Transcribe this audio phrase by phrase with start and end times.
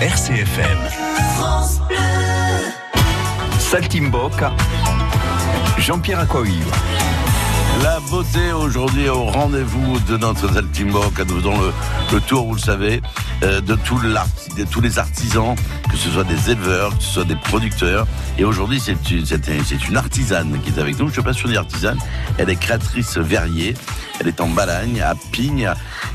[0.00, 0.78] RCFM.
[1.36, 1.80] France.
[5.78, 6.76] Jean-Pierre Aquaviva.
[7.82, 11.24] La beauté aujourd'hui au rendez-vous de notre Saltimbocca.
[11.24, 11.54] Nous faisons
[12.12, 13.00] le, tour, vous le savez,
[13.42, 14.00] euh, de, tous
[14.80, 15.56] les artisans,
[15.90, 18.06] que ce soit des éleveurs, que ce soit des producteurs.
[18.38, 21.06] Et aujourd'hui, c'est une, artisane qui est avec nous.
[21.06, 21.98] Je ne suis pas sûr artisane.
[22.38, 23.74] Elle est créatrice verrier.
[24.22, 25.68] Elle est en Balagne, à Pigne.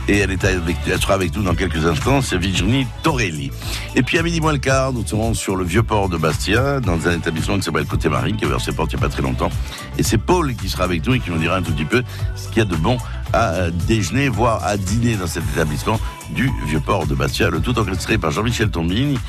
[0.08, 2.22] Et elle, est avec, elle sera avec nous dans quelques instants.
[2.22, 3.52] C'est Virginie Torelli.
[3.96, 6.80] Et puis à midi moins le quart, nous serons sur le vieux port de Bastia,
[6.80, 9.08] dans un établissement qui s'appelle Côté Marine, qui a ouvert ses portes il n'y a
[9.08, 9.50] pas très longtemps.
[9.98, 12.02] Et c'est Paul qui sera avec nous et qui nous dira un tout petit peu
[12.36, 12.98] ce qu'il y a de bon
[13.34, 16.00] à déjeuner, voire à dîner dans cet établissement
[16.30, 17.50] du Vieux-Port de Bastia.
[17.50, 19.20] Le tout orchestré par Jean-Michel Tombini,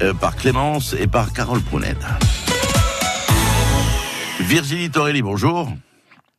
[0.00, 1.96] euh, par Clémence et par Carole Prounet.
[4.40, 5.68] Virginie Torelli, bonjour.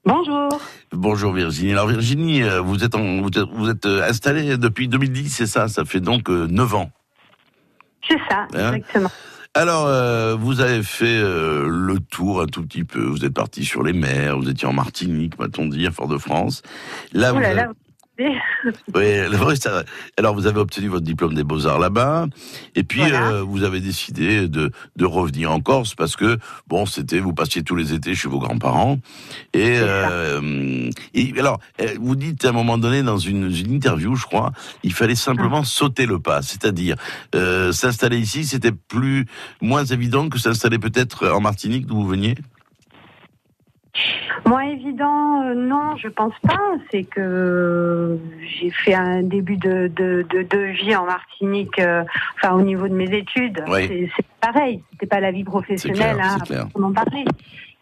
[0.05, 0.49] Bonjour.
[0.91, 1.71] Bonjour Virginie.
[1.71, 3.29] Alors Virginie, vous êtes, en, vous
[3.69, 5.67] êtes, êtes installée depuis 2010, c'est ça?
[5.67, 6.91] Ça fait donc 9 ans.
[8.07, 8.73] C'est ça, hein?
[8.73, 9.09] exactement.
[9.55, 13.03] Alors, euh, vous avez fait euh, le tour un tout petit peu.
[13.03, 14.35] Vous êtes parti sur les mers.
[14.35, 16.63] Vous étiez en Martinique, m'a-t-on dit, à Fort-de-France.
[17.11, 17.65] Là, vous avez...
[18.93, 19.03] oui,
[20.17, 22.27] alors vous avez obtenu votre diplôme des beaux-arts là-bas,
[22.75, 23.31] et puis voilà.
[23.31, 27.63] euh, vous avez décidé de, de, revenir en Corse parce que bon, c'était vous passiez
[27.63, 28.99] tous les étés chez vos grands-parents,
[29.53, 31.59] et, euh, et, alors
[31.99, 34.51] vous dites à un moment donné dans une, une interview, je crois,
[34.83, 35.65] il fallait simplement ah.
[35.65, 36.95] sauter le pas, c'est-à-dire
[37.33, 39.25] euh, s'installer ici, c'était plus
[39.59, 42.35] moins évident que s'installer peut-être en Martinique d'où vous veniez?
[44.45, 46.59] Moins évident, euh, non, je pense pas.
[46.91, 52.03] C'est que j'ai fait un début de, de, de, de vie en Martinique, euh,
[52.35, 53.63] enfin au niveau de mes études.
[53.67, 54.09] Oui.
[54.15, 57.25] C'est pareil, c'était pas la vie professionnelle, clair, hein, on en parlait.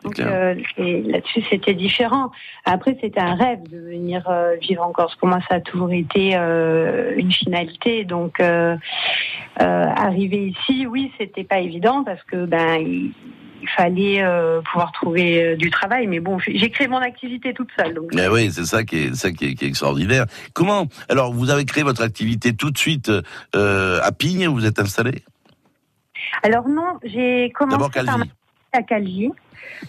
[0.03, 2.31] Donc euh, là-dessus, c'était différent.
[2.65, 5.15] Après, c'était un rêve de venir euh, vivre en Corse.
[5.15, 8.03] Pour moi, ça a toujours été euh, une finalité.
[8.03, 8.41] Donc,
[9.57, 13.11] arriver ici, oui, c'était pas évident parce que ben
[13.61, 14.23] il, fallait
[14.71, 16.07] pouvoir trouver du travail.
[16.07, 17.93] Mais bon, j'ai créé mon activité toute seule.
[17.93, 18.13] Donc.
[18.13, 20.25] Mais oui, c'est ça qui est ça qui est, qui est, extraordinaire.
[20.53, 23.11] Comment Alors, vous avez créé votre activité tout de suite
[23.53, 24.47] à Pigne.
[24.47, 25.23] Vous êtes installé?
[26.43, 28.19] Alors non, j'ai commencé par
[28.73, 29.29] à Calvi.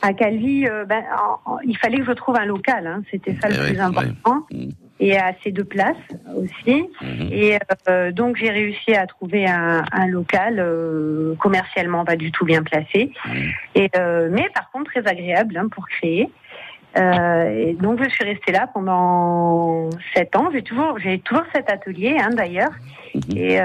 [0.00, 1.04] À Calvi, euh, ben,
[1.46, 3.80] en, en, il fallait que je trouve un local, hein, c'était ça le Eh plus
[3.80, 4.74] important, oui.
[5.00, 5.96] et assez de place
[6.36, 6.84] aussi.
[7.00, 7.28] Mhm.
[7.32, 12.44] Et euh, donc j'ai réussi à trouver un, un local euh, commercialement pas du tout
[12.44, 13.50] bien placé, Mhm.
[13.74, 16.28] et euh, mais par contre très agréable hein, pour créer.
[16.94, 20.50] Et donc je suis restée là pendant sept ans.
[20.52, 22.72] J'ai toujours, j'ai toujours cet atelier hein, d'ailleurs.
[23.14, 23.36] Mhm.
[23.38, 23.60] Et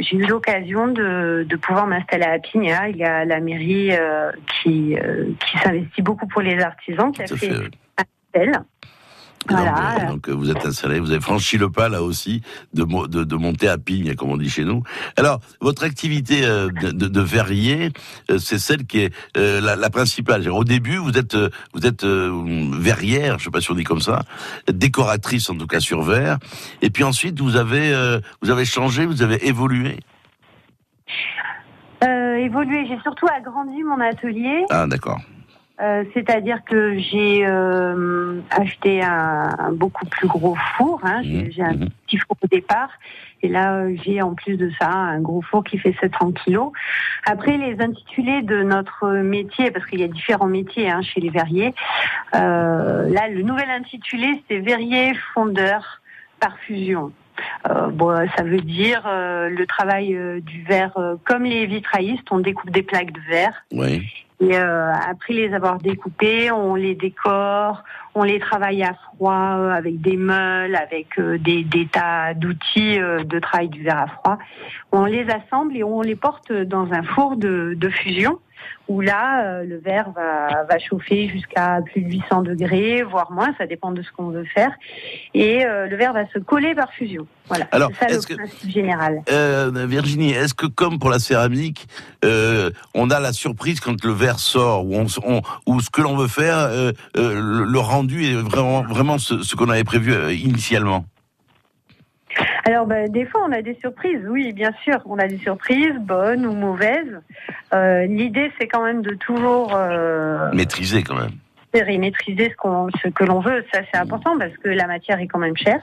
[0.00, 2.88] j'ai eu l'occasion de, de pouvoir m'installer à Pigna.
[2.88, 3.92] Il y a la mairie
[4.48, 4.96] qui,
[5.46, 8.04] qui s'investit beaucoup pour les artisans, qui a fait fait, un
[8.40, 8.52] hôtel.
[9.48, 9.70] Voilà.
[9.70, 12.84] Donc, euh, donc, euh, vous êtes installé, vous avez franchi le pas là aussi de,
[13.08, 14.82] de, de monter à pigne, comme on dit chez nous.
[15.16, 17.90] Alors, votre activité euh, de, verrier,
[18.30, 20.48] euh, c'est celle qui est la, la principale.
[20.48, 21.36] Au début, vous êtes
[21.74, 24.22] vous êtes verrière, je sais pas si on dit comme ça,
[24.68, 26.38] décoratrice en tout cas sur verre.
[26.82, 30.00] Et puis ensuite, vous avez vous avez changé, vous avez évolué.
[32.02, 34.64] Évolué, j'ai surtout agrandi mon atelier.
[34.70, 35.20] Ah, d'accord.
[35.80, 41.00] Euh, C'est-à-dire que j'ai euh, acheté un, un beaucoup plus gros four.
[41.02, 41.22] Hein.
[41.22, 41.88] J'ai j'ai un mhm.
[42.06, 42.90] petit four au départ.
[43.42, 46.72] Et là, euh, j'ai en plus de ça un gros four qui fait 700 kilos.
[47.26, 51.30] Après, les intitulés de notre métier, parce qu'il y a différents métiers hein, chez les
[51.30, 51.74] verriers.
[52.34, 56.00] Euh, là, le nouvel intitulé, c'est verrier fondeur
[56.40, 57.12] par fusion.
[57.68, 62.38] Euh, bon, ça veut dire euh, le travail euh, du verre, comme les vitraillistes, on
[62.38, 63.64] découpe des plaques de verre.
[63.72, 64.08] Oui.
[64.40, 67.84] Et euh, après les avoir découpés, on les décore,
[68.14, 72.98] on les travaille à froid euh, avec des meules, avec euh, des, des tas d'outils
[72.98, 74.38] de travail du verre à froid.
[74.90, 78.38] On les assemble et on les porte dans un four de fusion
[78.88, 83.54] où là, euh, le verre va, va chauffer jusqu'à plus de 800 degrés, voire moins,
[83.58, 84.70] ça dépend de ce qu'on veut faire.
[85.32, 87.26] Et euh, le verre va se coller par fusion.
[87.48, 89.22] Voilà, Alors, c'est ça le que- principe général.
[89.30, 91.86] Euh, Virginie, est-ce que comme pour la céramique,
[92.24, 96.00] euh, on a la surprise quand le verre sort, ou, on, on- ou ce que
[96.02, 99.84] l'on veut faire, euh, euh, le, le rendu est vraiment, vraiment ce, ce qu'on avait
[99.84, 101.04] prévu initialement?
[102.64, 104.20] Alors, ben, des fois, on a des surprises.
[104.28, 107.20] Oui, bien sûr, on a des surprises, bonnes ou mauvaises.
[107.72, 111.32] Euh, L'idée, c'est quand même de toujours euh, Maîtrisé quand même.
[111.74, 113.64] et maîtriser ce, qu'on, ce que l'on veut.
[113.72, 115.80] Ça, c'est important parce que la matière est quand même chère.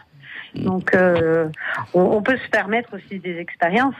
[0.55, 1.47] Donc, euh,
[1.93, 3.95] on, on peut se permettre aussi des expériences.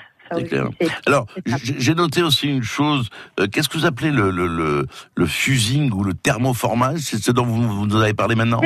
[0.48, 0.70] Clair.
[1.08, 1.26] Alors,
[1.62, 3.10] j'ai noté aussi une chose.
[3.40, 7.00] euh, Qu'est-ce que vous appelez le, le, le, le fusing ou le thermoformage?
[7.00, 8.62] C'est ce dont vous, vous nous avez parlé maintenant?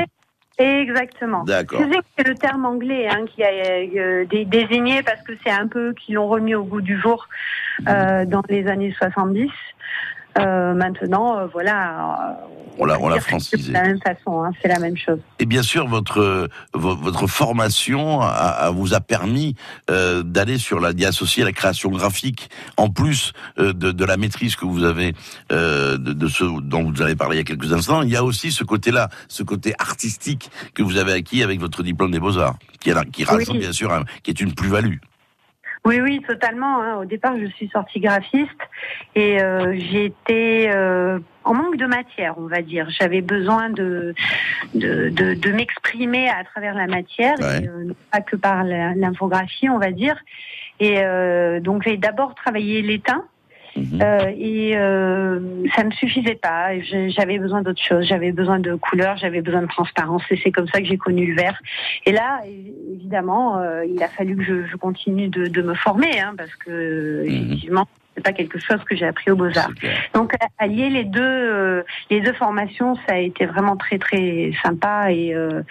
[0.57, 1.43] Exactement.
[1.43, 1.81] D'accord.
[2.17, 6.15] C'est le terme anglais hein, qui a euh, désigné parce que c'est un peu qu'ils
[6.15, 7.27] l'ont remis au goût du jour
[7.87, 9.49] euh, dans les années 70.
[10.37, 12.39] Euh, maintenant, euh, voilà.
[12.77, 13.67] On l'a, on l'a francisé.
[13.67, 15.19] C'est la même façon, hein, c'est la même chose.
[15.39, 19.55] Et bien sûr, votre votre formation a, a vous a permis
[19.89, 24.17] euh, d'aller sur la d'y associer la création graphique en plus euh, de, de, la
[24.17, 25.13] maîtrise que vous avez
[25.51, 28.01] euh, de, de, ce dont vous avez parlé il y a quelques instants.
[28.01, 31.81] Il y a aussi ce côté-là, ce côté artistique que vous avez acquis avec votre
[31.81, 33.59] diplôme des beaux arts, qui, est, qui rajoute oui.
[33.59, 34.97] bien sûr, un, qui est une plus-value.
[35.85, 36.81] Oui, oui, totalement.
[36.81, 36.95] Hein.
[36.97, 38.49] Au départ, je suis sortie graphiste
[39.13, 42.89] et euh, été euh, en manque de matière, on va dire.
[42.89, 44.15] J'avais besoin de
[44.73, 47.63] de, de, de m'exprimer à travers la matière, Ouais.
[47.63, 50.17] et, euh, pas que par l'infographie, on va dire.
[50.79, 53.23] Et euh, donc j'ai d'abord travaillé l'étain.
[53.75, 53.99] Mhm.
[54.01, 55.39] Euh, et euh,
[55.75, 56.69] ça me suffisait pas.
[57.09, 58.05] J'avais besoin d'autre chose.
[58.07, 60.23] J'avais besoin de couleurs, j'avais besoin de transparence.
[60.31, 61.59] Et c'est comme ça que j'ai connu le vert.
[62.05, 62.41] Et là,
[62.93, 66.55] évidemment, euh, il a fallu que je, je continue de, de me former, hein, parce
[66.55, 67.45] que Mhm.
[67.45, 67.85] effectivement,
[68.15, 69.71] c'est pas quelque chose que j'ai appris aux beaux arts.
[70.13, 74.51] Donc à- allier les deux, euh, les deux formations, ça a été vraiment très très
[74.63, 75.61] sympa et, euh,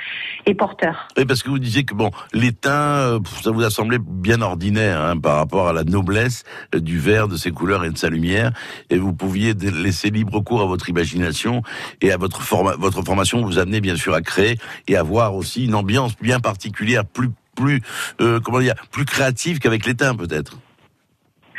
[0.46, 1.08] et porteur.
[1.17, 5.00] Oui, parce que vous disiez que bon, l'étain, euh, ça vous a semblé bien ordinaire
[5.00, 6.44] hein, par rapport à la noblesse
[6.75, 8.52] euh, du verre, de ses couleurs et de sa lumière,
[8.91, 11.62] et vous pouviez laisser libre cours à votre imagination
[12.02, 14.58] et à votre forma votre formation vous amener bien sûr à créer
[14.88, 17.81] et à avoir aussi une ambiance bien particulière, plus plus
[18.20, 20.58] euh, comment dire, plus créative qu'avec l'étain peut-être.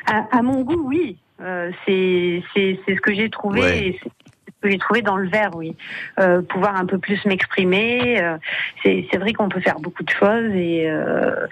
[0.08, 1.18] À, à mon goût, oui.
[1.42, 3.62] Euh, c'est c'est c'est ce que j'ai trouvé.
[3.62, 4.00] Ouais.
[4.62, 5.76] que j'ai trouvé dans le verre, oui.
[6.20, 8.20] Euh, pouvoir un peu plus m'exprimer.
[8.22, 8.38] euh,
[8.82, 11.46] c'est c'est vrai qu'on peut faire beaucoup de choses et euh,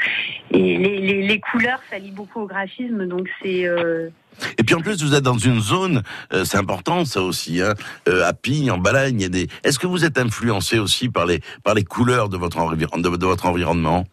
[0.51, 4.09] et les, les, les couleurs, ça lie beaucoup au graphisme, donc c'est euh,
[4.57, 6.01] Et puis en plus, vous êtes dans une zone,
[6.33, 7.73] euh, c'est important ça aussi, hein,
[8.07, 9.27] euh, à Pigne, en Balagne.
[9.29, 12.57] des- Est-ce que vous êtes influencé aussi par les par les couleurs votre
[13.17, 14.05] de votre environnement?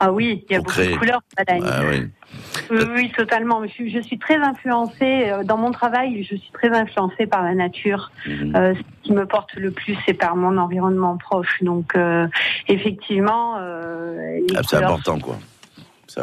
[0.00, 0.92] Ah oui, il y a beaucoup créer.
[0.92, 1.22] de couleurs.
[1.36, 1.62] Badagne.
[1.64, 2.08] Ah oui.
[2.70, 3.62] Oui, oui, totalement.
[3.64, 6.22] Je suis, je suis très influencée euh, dans mon travail.
[6.22, 8.10] Je suis très influencée par la nature.
[8.26, 8.56] Mhm.
[8.56, 11.62] Euh, ce qui me porte le plus, c'est par mon environnement proche.
[11.62, 12.26] Donc, euh,
[12.68, 15.36] effectivement, euh, Ah, c'est important quoi.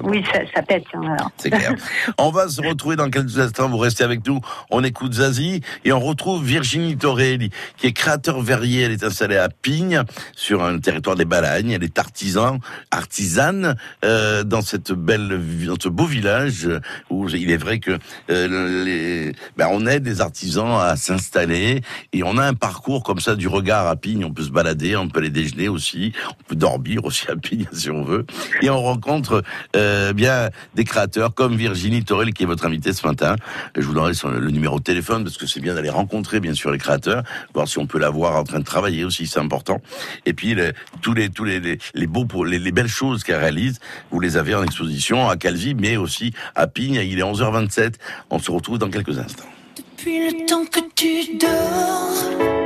[0.03, 0.83] Oui, ça, ça pète.
[0.93, 1.15] hein.
[1.37, 1.73] C'est clair.
[2.17, 3.69] On va se retrouver dans quelques instants.
[3.69, 4.39] Vous restez avec nous.
[4.69, 8.81] On écoute Zazie et on retrouve Virginie Torelli, qui est créateur verrier.
[8.83, 10.03] Elle est installée à Pigne,
[10.35, 11.71] sur un territoire des Balagnes.
[11.71, 12.59] Elle est artisan,
[12.91, 16.67] artisane euh, dans cette belle, dans ce beau village
[17.09, 17.97] où il est vrai que
[18.29, 21.81] euh, les, ben, on aide les artisans à s'installer
[22.13, 24.25] et on a un parcours comme ça du regard à Pigne.
[24.25, 27.65] On peut se balader, on peut aller déjeuner aussi, on peut dormir aussi à Pigne
[27.71, 28.25] si on veut.
[28.61, 29.43] Et on rencontre
[29.75, 29.76] euh,
[30.13, 33.35] bien des créateurs comme Virginie Torel qui est votre invitée ce matin.
[33.75, 36.71] Je vous donnerai le numéro de téléphone parce que c'est bien d'aller rencontrer bien sûr
[36.71, 39.81] les créateurs, voir si on peut la voir en train de travailler aussi, c'est important.
[40.25, 40.55] Et puis
[41.01, 43.79] tous les tous les les, les belles choses qu'elle réalise,
[44.11, 47.01] vous les avez en exposition à Calvi, mais aussi à Pigne.
[47.03, 47.95] Il est 11h27.
[48.29, 49.45] On se retrouve dans quelques instants.
[49.75, 52.56] Depuis le temps que tu dors,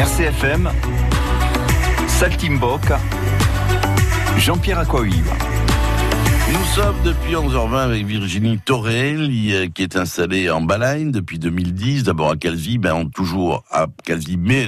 [0.00, 0.72] RCFM,
[2.08, 2.98] Saltimbocca,
[4.38, 5.59] Jean-Pierre Aquaviva.
[6.52, 12.02] Nous sommes depuis 11h20 avec Virginie Torelli, euh, qui est installée en Balagne depuis 2010,
[12.02, 14.66] d'abord à Calvi, ben toujours à Calvi, mais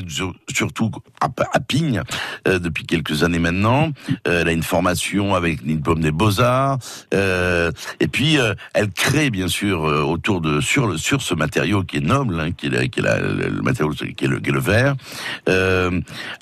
[0.49, 2.03] surtout à, Pigne
[2.47, 3.91] euh, depuis quelques années maintenant.
[4.29, 6.79] Euh, elle a une formation avec une diplôme des Beaux-Arts,
[7.13, 8.39] et puis
[8.75, 12.53] elle crée bien sûr autour de sur le sur ce matériau qui est noble, hein,
[12.53, 14.95] qui est, qui est la, le, matériau qui est le, qui est le verre.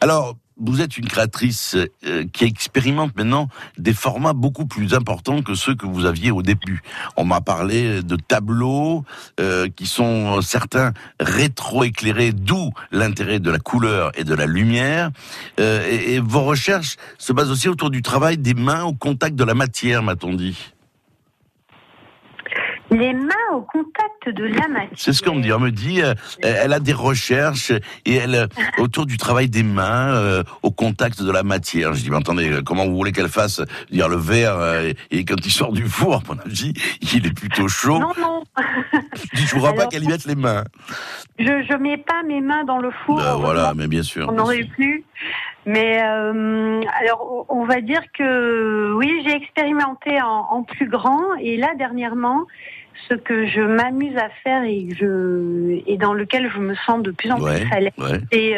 [0.00, 3.48] alors vous êtes une créatrice euh, qui expérimente maintenant
[3.78, 6.82] des formats beaucoup plus importants que ceux que vous aviez au début.
[7.16, 9.04] On m'a parlé de tableaux
[9.40, 15.10] euh, qui sont certains rétro-éclairés, d'où l'intérêt de la couleur et de la lumière.
[15.58, 19.44] Euh, et vos recherches se basent aussi autour du travail des mains au contact de
[19.44, 20.56] la matière, m'a-t-on dit?
[22.90, 24.88] Les mains au contact de la matière.
[24.96, 25.52] C'est ce qu'on me dit.
[25.52, 27.72] On me dit, euh, elle a des recherches
[28.04, 28.46] et elle euh,
[28.78, 31.94] autour du travail des mains euh, au contact de la matière.
[31.94, 34.58] Je dis, mais attendez, comment vous voulez qu'elle fasse dire le verre
[35.10, 36.72] et quand il sort du four, mon avis,
[37.14, 37.98] il est plutôt chaud.
[37.98, 38.44] Non, non.
[39.32, 40.64] je ne voudrais pas qu'elle y mette les mains.
[41.38, 43.16] Je ne mets pas mes mains dans le four.
[43.16, 44.28] Ben, voilà, mais bien sûr.
[44.28, 45.04] On n'aurait plus.
[45.66, 51.58] Mais euh, alors, on va dire que oui, j'ai expérimenté en, en, plus grand et
[51.58, 52.46] là dernièrement,
[53.08, 57.10] ce que je m'amuse à faire et, je, et dans lequel je me sens de
[57.10, 57.92] plus en plus à l'aise,
[58.32, 58.56] c'est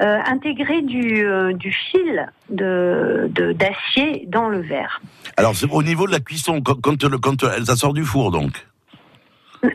[0.00, 5.00] euh, intégrer du, euh, du fil de d'acier dans le verre.
[5.36, 8.66] Alors, au niveau de la cuisson, quand, quand, quand ça sort du four, donc?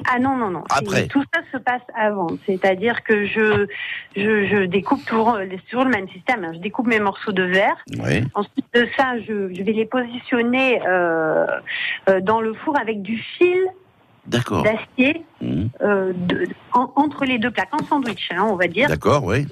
[0.10, 0.64] Ah non, non, non.
[0.70, 1.08] Après.
[1.08, 2.28] Tout ça se passe avant.
[2.46, 3.68] C'est-à-dire que je,
[4.16, 5.40] je, je découpe toujours,
[5.70, 6.50] toujours le même système.
[6.54, 7.78] Je découpe mes morceaux de verre.
[8.00, 8.24] Oui.
[8.34, 11.46] Ensuite de ça, je, je vais les positionner euh,
[12.10, 13.60] euh, dans le four avec du fil
[14.26, 15.66] d'acier mmh.
[15.82, 16.14] euh,
[16.74, 18.90] entre les deux plaques, en sandwich, hein, on va dire.
[18.90, 19.48] D'accord, oui.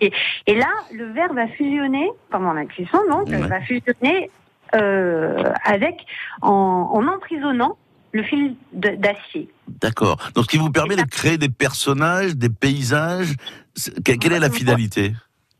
[0.00, 0.12] Et,
[0.46, 4.30] et, là, le verre va fusionner pendant la cuisson, donc, va fusionner
[4.74, 6.04] euh, avec
[6.42, 7.78] en, en emprisonnant
[8.12, 9.48] le fil d'acier.
[9.80, 10.30] D'accord.
[10.34, 13.34] Donc, ce qui vous permet de créer des personnages, des paysages.
[14.04, 15.12] Quelle est la finalité?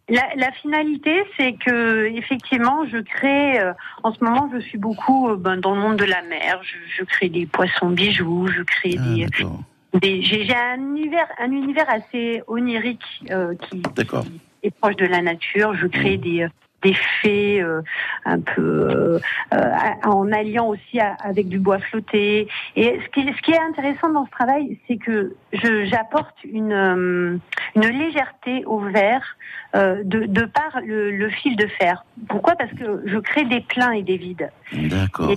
[0.08, 3.60] La, la, finalité, c'est que effectivement, je crée.
[3.60, 6.60] Euh, en ce moment, je suis beaucoup euh, ben, dans le monde de la mer.
[6.62, 8.46] Je, je, crée des poissons bijoux.
[8.46, 10.00] Je crée ah, des.
[10.00, 15.20] des J'ai un univers, un univers assez onirique euh, qui, qui, est proche de la
[15.20, 15.74] nature.
[15.74, 16.20] Je crée mmh.
[16.22, 16.48] des
[16.82, 17.82] des fées euh,
[18.24, 19.18] un peu euh,
[19.52, 19.70] euh,
[20.04, 22.48] en alliant aussi avec du bois flotté.
[22.76, 27.40] Et ce qui, ce qui est intéressant dans ce travail, c'est que j'apporte une,
[27.74, 29.36] une légèreté au verre
[29.74, 32.04] de, de par le, le, fil de fer.
[32.28, 32.54] Pourquoi?
[32.56, 34.50] Parce que je crée des pleins et des vides.
[34.72, 35.30] D'accord.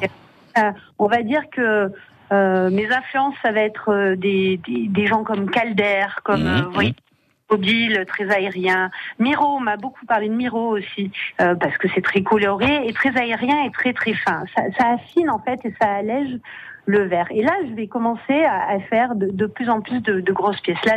[0.99, 1.91] on va dire que
[2.31, 6.93] mes influences, ça va être des, des, des gens comme Calder, comme mmh,
[8.07, 8.89] très aérien.
[9.19, 13.15] Miro, m'a beaucoup parlé de Miro aussi, euh, parce que c'est très coloré et très
[13.17, 14.43] aérien et très très fin.
[14.55, 16.39] Ça, ça, affine en fait et ça allège
[16.85, 17.27] le verre.
[17.31, 20.83] Et là, je vais commencer à, faire de, plus en plus de, de grosses pièces.
[20.85, 20.95] Là,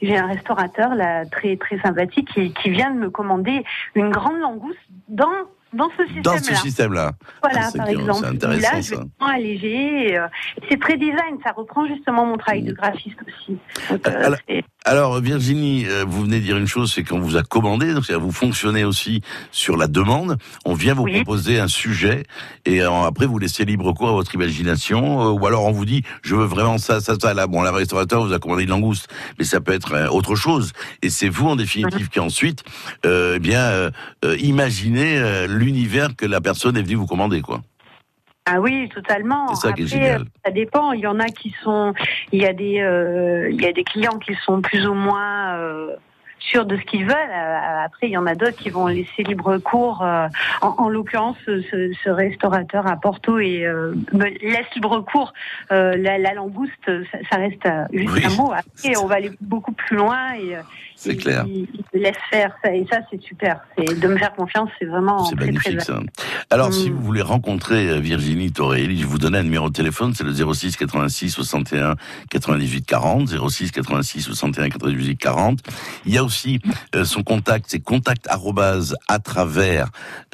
[0.00, 4.38] j'ai un restaurateur là très très sympathique qui, qui vient de me commander une grande
[4.40, 4.78] langouste
[5.08, 5.26] dans
[5.72, 6.22] dans ce système-là.
[6.22, 7.12] Dans ce système-là.
[7.42, 8.26] Voilà, ah, par exemple.
[8.26, 10.18] Intéressant, là, je vais alléger.
[10.18, 10.26] Euh,
[10.68, 13.58] c'est très design, ça reprend justement mon travail de graphiste aussi.
[13.90, 14.38] Donc, euh, alors,
[14.84, 18.10] alors, Virginie, euh, vous venez de dire une chose, c'est qu'on vous a commandé, donc
[18.10, 20.36] vous fonctionnez aussi sur la demande.
[20.64, 22.24] On vient vous proposer un sujet
[22.66, 26.34] et après vous laissez libre cours à votre imagination, ou alors on vous dit, je
[26.34, 27.34] veux vraiment ça, ça, ça.
[27.34, 30.72] Là, bon, la restaurateur vous a commandé une langouste, mais ça peut être autre chose.
[31.00, 32.08] Et c'est vous, en définitive, mhm.
[32.08, 32.64] qui ensuite,
[33.04, 33.90] eh bien,
[34.38, 37.60] imaginez l'univers que la personne est venue vous commander, quoi.
[38.44, 39.54] Ah oui, totalement.
[39.54, 40.24] C'est ça qui est génial.
[40.44, 40.92] Ça dépend.
[40.92, 41.94] Il y en a qui sont,
[42.32, 45.56] il y a des, euh, il y a des clients qui sont plus ou moins
[45.58, 45.94] euh,
[46.50, 47.14] sûrs de ce qu'ils veulent.
[47.14, 50.02] Euh, après, il y en a d'autres qui vont laisser libre cours.
[50.02, 50.28] Euh,
[50.60, 55.32] en, en l'occurrence, ce, ce, restaurateur à Porto et euh, laisse libre cours.
[55.70, 58.52] La, la, langouste, ça, ça reste juste un mot.
[58.52, 60.56] Après, on va aller beaucoup plus loin et
[60.94, 61.44] c'est clair.
[61.46, 63.60] Il, laisse faire ça et ça c'est super.
[63.76, 65.98] C'est de me faire confiance, c'est vraiment c'est magnifique ça.
[66.50, 66.94] Alors si mm.
[66.94, 70.76] vous voulez rencontrer Virginie Torelli, je vous donne un numéro de téléphone, c'est le 06
[70.76, 71.96] 86 61
[72.30, 75.58] 98 40 06 86 61 98 40.
[76.06, 76.31] Il y a aussi
[76.94, 78.38] euh, son contact, c'est contact à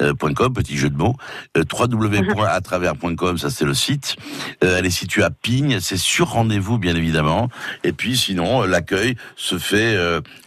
[0.01, 1.15] euh, petit jeu de mots,
[1.57, 4.15] euh, www.atravers.com, ça c'est le site.
[4.61, 7.49] Elle est située à Pigne, c'est sur rendez-vous bien évidemment.
[7.83, 9.97] Et puis sinon, l'accueil se fait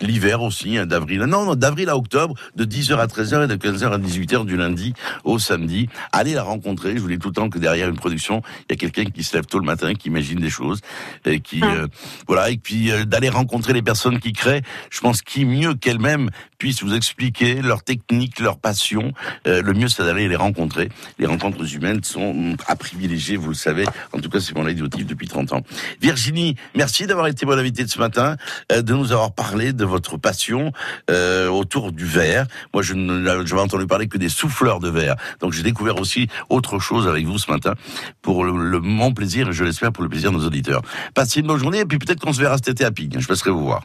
[0.00, 1.20] l'hiver aussi, hein, d'avril.
[1.20, 4.56] Non, non, d'avril à octobre, de 10h à 13h et de 15h à 18h du
[4.56, 4.94] lundi
[5.24, 5.88] au samedi.
[6.12, 6.96] Allez la rencontrer.
[6.96, 9.22] Je vous dis tout le temps que derrière une production, il y a quelqu'un qui
[9.22, 10.80] se lève tôt le matin, qui imagine des choses,
[11.24, 11.86] et qui, ah.
[12.26, 14.62] voilà, et puis d'aller rencontrer les personnes qui créent.
[14.90, 19.12] Je pense qui mieux qu'elles-mêmes puissent vous expliquer leur technique, leur passion
[19.46, 20.90] euh, Le mieux, c'est d'aller les rencontrer.
[21.18, 23.84] Les rencontres humaines sont à privilégier, vous le savez.
[24.12, 25.62] En tout cas, c'est mon leitmotiv depuis 30 ans.
[26.00, 28.36] Virginie, merci d'avoir été mon invitée de ce matin,
[28.70, 30.72] euh, de nous avoir parlé de votre passion
[31.10, 32.46] euh, autour du verre.
[32.72, 35.16] Moi, je n'avais entendu parler que des souffleurs de verre.
[35.40, 37.74] Donc, j'ai découvert aussi autre chose avec vous ce matin
[38.20, 40.82] pour le, le mon plaisir et je l'espère pour le plaisir de nos auditeurs.
[41.14, 43.16] Passez une bonne journée et puis peut-être qu'on se verra cet été à Pigne.
[43.18, 43.84] Je passerai vous voir.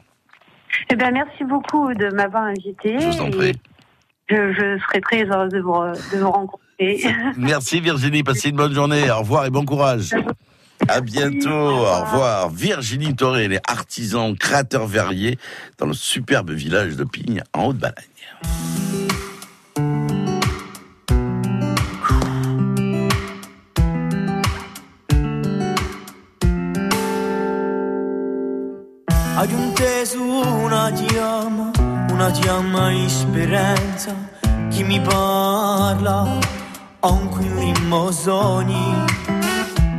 [0.90, 3.00] Eh ben, merci beaucoup de m'avoir invité.
[3.00, 3.54] Je vous en prie.
[4.30, 6.62] Je, je serai très heureuse de vous, de vous rencontrer.
[7.38, 9.10] Merci Virginie, passez une bonne journée.
[9.10, 10.14] Au revoir et bon courage.
[10.88, 11.50] À bientôt.
[11.50, 12.50] Au revoir.
[12.50, 15.38] Virginie Toré, elle est artisan, créateur verrier
[15.78, 17.96] dans le superbe village de Pigne en Haute-Balagne.
[30.42, 31.72] Una chiama,
[32.12, 34.14] una chiama esperienza
[34.70, 36.38] Chi mi parla,
[37.00, 39.06] ha un quillimmo sogni.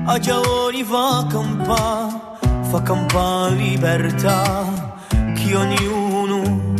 [0.05, 2.39] A giovani fa campà,
[2.71, 4.97] fa campà libertà.
[5.35, 6.75] Che ognuno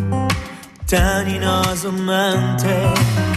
[0.85, 1.43] tiene in
[1.83, 3.28] in mente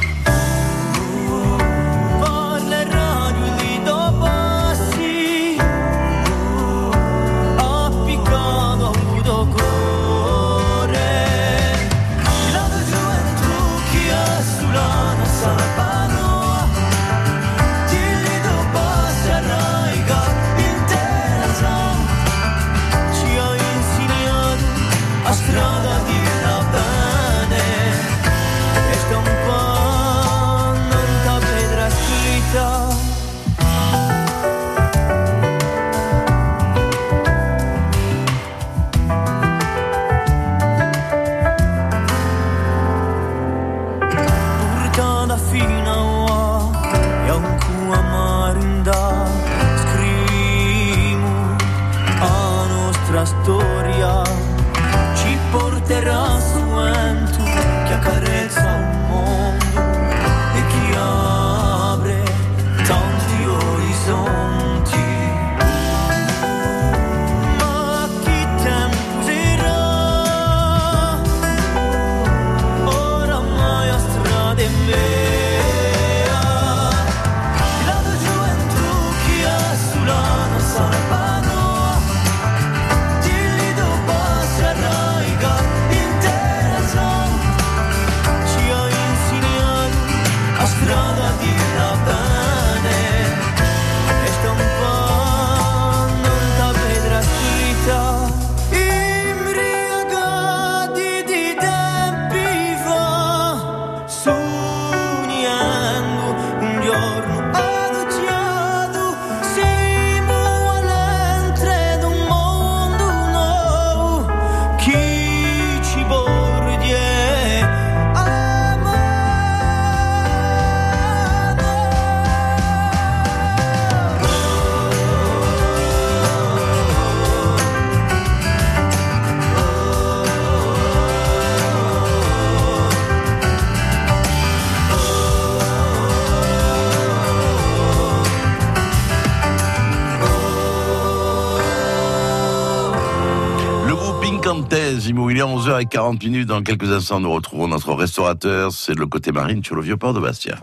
[145.62, 146.48] 14h40 minutes.
[146.48, 148.72] Dans quelques instants, nous retrouvons notre restaurateur.
[148.72, 150.56] C'est le côté marine sur le vieux port de Bastia.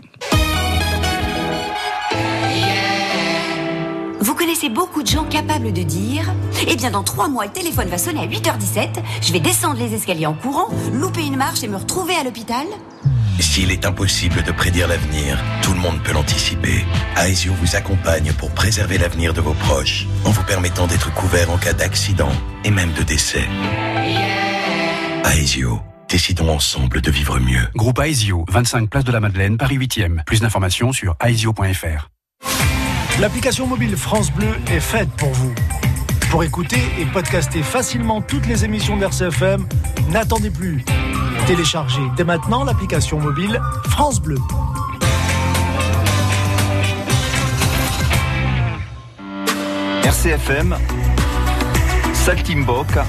[4.19, 6.25] Vous connaissez beaucoup de gens capables de dire
[6.67, 8.89] Eh bien, dans trois mois, le téléphone va sonner à 8h17,
[9.21, 12.65] je vais descendre les escaliers en courant, louper une marche et me retrouver à l'hôpital
[13.39, 16.83] S'il est impossible de prédire l'avenir, tout le monde peut l'anticiper.
[17.15, 21.57] Aesio vous accompagne pour préserver l'avenir de vos proches, en vous permettant d'être couvert en
[21.57, 22.31] cas d'accident
[22.65, 23.47] et même de décès.
[25.25, 25.79] Aesio,
[26.09, 27.67] décidons ensemble de vivre mieux.
[27.75, 30.23] Groupe Aesio, 25 place de la Madeleine, Paris 8e.
[30.25, 32.09] Plus d'informations sur aesio.fr.
[33.19, 35.53] L'application mobile France Bleu est faite pour vous.
[36.31, 39.67] Pour écouter et podcaster facilement toutes les émissions d'RCFM,
[40.09, 40.83] n'attendez plus.
[41.47, 44.37] Téléchargez dès maintenant l'application mobile France Bleu.
[50.03, 50.75] RCFM,
[52.13, 53.05] Saltimbocca,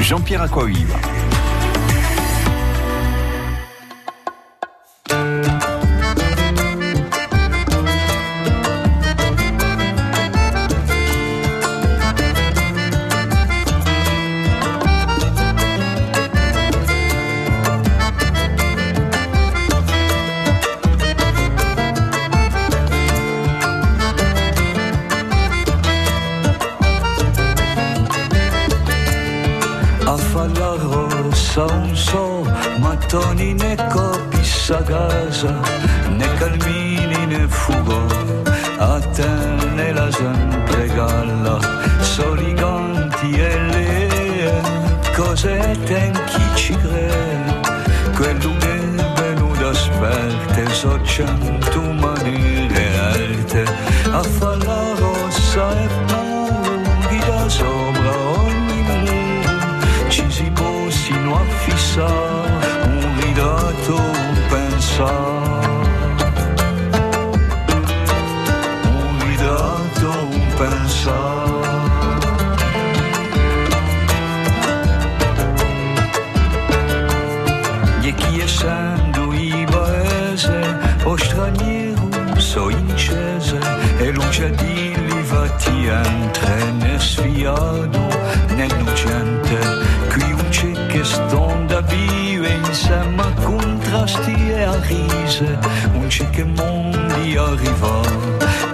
[0.00, 1.15] Jean-Pierre Aquaviva.
[54.46, 61.44] A far la rossa e puri da sopra ogni muro, ci si può sino a
[61.64, 64.00] fissare un ritratto,
[64.48, 65.64] pensare.
[68.84, 71.54] Un ritratto, pensare.
[78.38, 83.35] Essendo i paese o straniero so incese e
[84.12, 88.06] di livati entre ne sfiato
[88.54, 89.58] né lucente
[90.08, 95.58] qui un c'è che stonda vive insieme a contrasti e a rise.
[95.94, 98.00] Un c'è che mondi arriva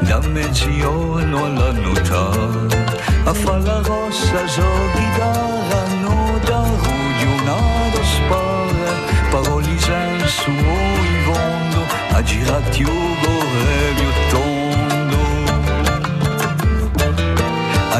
[0.01, 2.77] da mezzogiorno alla notte
[3.25, 8.95] a fa la rossa so chitarra no da rugionare spara.
[9.31, 14.22] Paroli senso in fondo a girati ugore più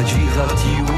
[0.03, 0.92] a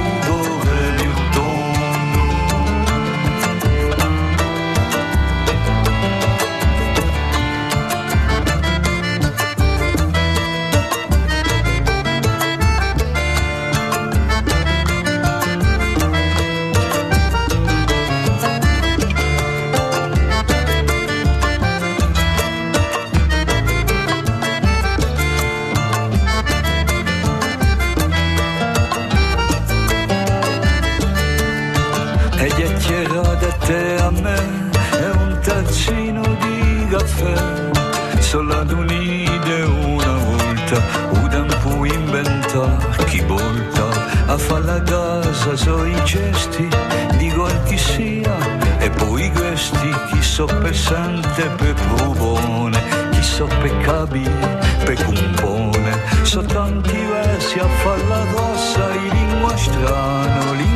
[35.65, 37.71] un tazzino di caffè.
[38.19, 43.85] Solo ad un'idee una volta un tempo inventare chi volta
[44.27, 46.67] a fare la casa so i gesti
[47.17, 48.35] di qual chi sia
[48.79, 56.41] e poi questi chi so pesante per provone chi so per capire per compone so
[56.41, 60.74] tanti versi a far la rossa in lingua strana lingua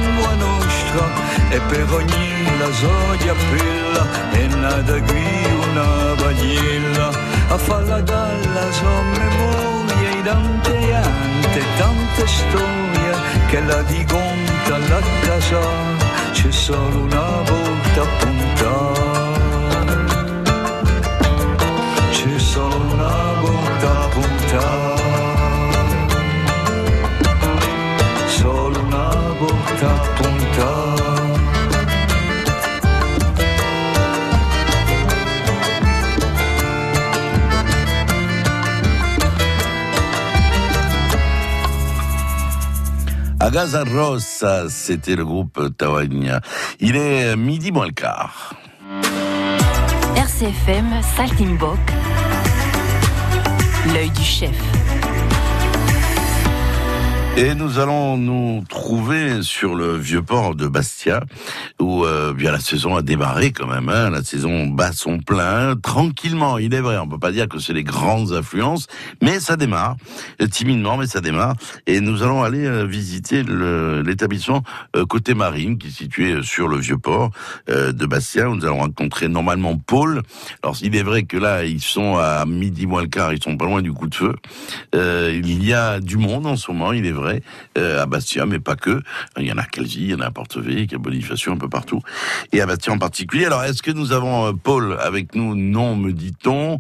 [0.89, 1.07] ultra
[1.49, 4.03] e per ogni la soglia pilla πέτρα επεγονή λαζόγια φύλλα
[4.43, 5.87] ένα δαγκρύο να
[6.23, 7.09] βαγίλα
[7.53, 13.13] αφαλαντάλλαζο memoria e tante ante tante storie
[13.49, 15.63] che la di conta la casa
[16.35, 19.97] c'è solo una volta a puntare
[22.15, 25.07] c'è solo una volta a puntare
[28.39, 29.07] solo una
[29.39, 30.28] volta a puntare
[43.49, 46.39] À Gaza Rossa, c'était le groupe Tawagna.
[46.79, 48.53] Il est midi moins le quart.
[50.15, 51.79] RCFM Saltimbok,
[53.91, 54.78] l'œil du chef.
[57.39, 61.23] Et nous allons nous trouver sur le vieux port de Bastia,
[61.79, 63.87] où euh, bien la saison a démarré quand même.
[63.87, 66.57] Hein, la saison bat son plein, tranquillement.
[66.57, 68.87] Il est vrai, on peut pas dire que c'est les grandes affluences,
[69.21, 69.95] mais ça démarre
[70.51, 71.55] timidement, mais ça démarre.
[71.87, 74.63] Et nous allons aller euh, visiter l'établissement
[74.97, 77.31] euh, côté marine, qui est situé euh, sur le vieux port
[77.67, 78.49] de Bastia.
[78.49, 80.23] où Nous allons rencontrer normalement Paul.
[80.63, 83.55] Alors il est vrai que là, ils sont à midi moins le quart, ils sont
[83.57, 84.35] pas loin du coup de feu.
[84.93, 87.28] Il y a du monde en ce moment, il est vrai,
[87.77, 89.01] euh, à Bastia, mais pas que.
[89.37, 91.57] Il y en a à Calvi, il y en a à Portevec, à Bonifacio, un
[91.57, 92.01] peu partout.
[92.51, 93.45] Et à Bastia en particulier.
[93.45, 95.55] Alors, est-ce que nous avons euh, Paul avec nous?
[95.55, 96.79] Non, me dit-on.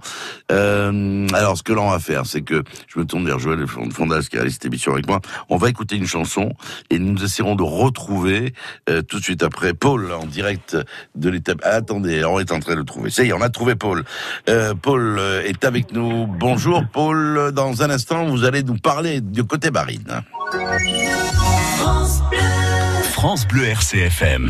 [0.51, 4.27] Euh, alors, ce que l'on va faire, c'est que je me tourne vers Joël Fondas
[4.29, 5.21] qui a cette émission avec moi.
[5.49, 6.53] On va écouter une chanson
[6.89, 8.53] et nous essaierons de retrouver
[8.89, 10.77] euh, tout de suite après Paul en direct
[11.15, 11.59] de l'étape.
[11.63, 13.09] Ah, attendez, on est en train de le trouver.
[13.09, 14.03] Ça y est, on a trouvé Paul.
[14.49, 16.27] Euh, Paul euh, est avec nous.
[16.27, 17.51] Bonjour Paul.
[17.53, 20.23] Dans un instant, vous allez nous parler du côté marine.
[23.11, 24.47] France Bleu RCFM.